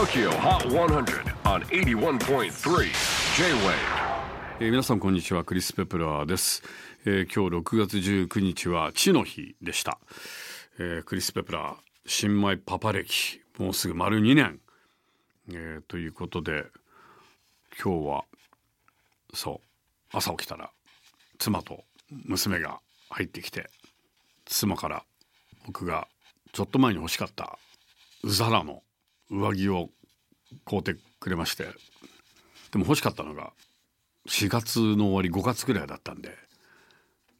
[0.00, 2.88] TOKYO HOT 100 on 81.3
[3.36, 3.74] J-WAVE
[4.60, 6.62] えー皆さんこんにちはクリス・ペプラーです、
[7.04, 9.98] えー今日6月19日は地の日でした、
[10.78, 11.76] えークリス・ペプラー
[12.06, 14.60] 新米パパ歴もうすぐ丸2年、
[15.50, 16.64] えーということで
[17.78, 18.24] 今日は
[19.34, 19.60] そ
[20.12, 20.70] う朝起きたら
[21.38, 21.84] 妻と
[22.24, 23.68] 娘が入ってきて
[24.46, 25.04] 妻から
[25.66, 26.08] 僕が
[26.52, 27.58] ちょっと前に欲しかった
[28.24, 28.82] ザラの
[29.30, 29.90] 上着を
[30.66, 31.68] 買うてくれまして。
[32.72, 33.52] でも欲しかったのが
[34.28, 36.30] 4月の終わり5月ぐらいだったんで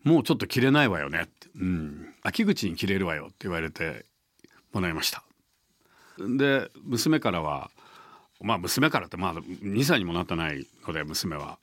[0.02, 1.22] もうちょっと着れないわよね。
[1.22, 4.06] って、うん、秋口に着れるわよって言われて
[4.72, 5.22] もらいました。
[6.18, 7.70] で娘からは
[8.40, 11.58] まあ娘からってまだ2歳にもなってないので娘は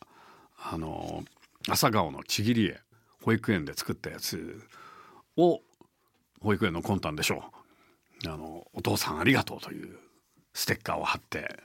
[0.60, 1.24] あの
[1.68, 2.80] 朝顔のちぎり絵
[3.24, 4.62] 保育園で作ったやつ
[5.36, 5.62] を
[6.40, 7.44] 保育園の魂胆でしょ
[8.26, 8.30] う。
[8.30, 9.98] あのお父さんありがとうという
[10.58, 11.56] ステッカーを貼って。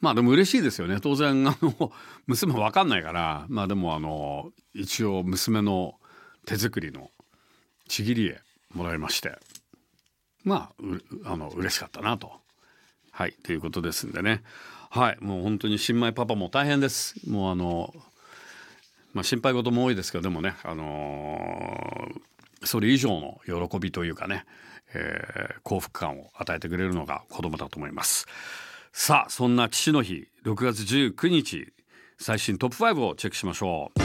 [0.00, 1.00] まあでも嬉しいですよね。
[1.02, 1.92] 当然あの
[2.26, 3.44] 娘わかんないから。
[3.48, 5.96] まあでもあの一応娘の
[6.46, 7.10] 手作りの
[7.88, 8.40] ちぎり絵
[8.72, 9.38] もらいまして。
[10.44, 12.32] まあうあの嬉しかったなと。
[13.10, 14.42] はいということですんでね。
[14.88, 17.16] はいもう本当に新米パパも大変です。
[17.28, 17.94] もうあの
[19.12, 22.08] まあ心配事も多いですけどでもねあの
[22.66, 24.44] それ以上の喜びというかね、
[24.94, 28.26] えー幸福感を与えてくれるのが子供だと思います。
[28.92, 31.72] さあそんな父の日6月19日
[32.18, 33.98] 最新トップ5をチェックしましょう。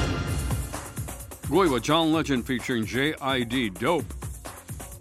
[1.53, 4.05] 5位は John Legend featuring JID Dope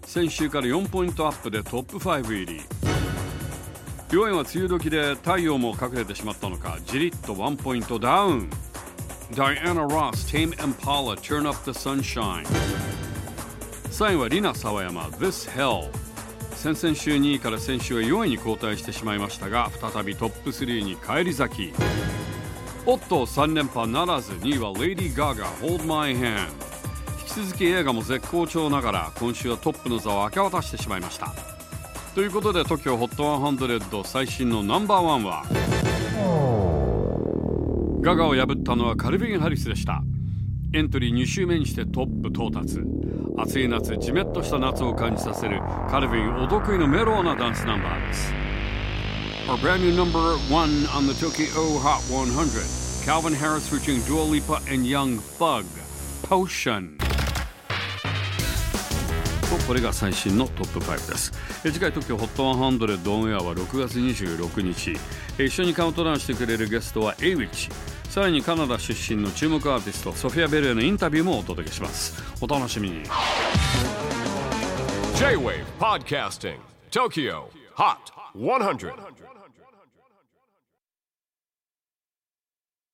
[0.05, 2.61] 先週から4ポイントアップでトップ5入り。
[4.09, 8.49] 4位は梅雨時で太陽も隠れてしまったのかじりっと1ポイントダウン。
[9.31, 12.45] Diana Ross Tame Impala Turn Up the Sunshine
[13.91, 15.91] 3位はリナ沢山 This Hell
[16.55, 21.73] 先々週2位から先週は4位に後退してしまいましたが再びトップ3に返り咲き。
[22.85, 26.47] おっと3連覇ならず2位は Lady Gaga Hold My Hand
[27.19, 31.33] 引き続き映画も絶好調ながら今週はトップの座を明け渡してしまいました。
[32.15, 35.43] ということで TOKIOHOT100 最新のナンバーワンは
[38.01, 40.01] ガガを破ったのはカルビン・ハリスでした。
[40.73, 42.79] エントリー2週目にしてトップ到達。
[43.37, 45.59] 暑い夏ジメッとした夏を感じさせる
[45.89, 48.33] カルビンお得意のメローなダンスナンバーです。
[49.47, 54.87] Our brand new number one on the Tokyo Hot 100 Calvin Harris featuring Dua Lipa and
[54.87, 55.65] Young Thug.
[56.23, 56.97] Potion.
[59.51, 61.33] とこれが最新のトップ5です。
[61.63, 64.97] 次回 TOKYOHOT100 オンエアは6月26日。
[65.37, 72.21] 一緒にカウントダウンしてくれるゲストは a w i c h さらにカナダ出身の注目アーティストソフィア・ベルへのインタビューもお届けします。
[72.41, 73.03] お楽しみに。
[75.15, 76.57] J-WAVE PODCASTING
[76.91, 77.95] TOKYO HOT
[78.35, 78.93] 100